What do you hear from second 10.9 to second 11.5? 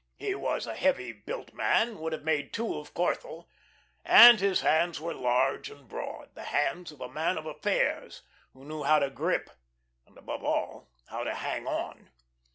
how to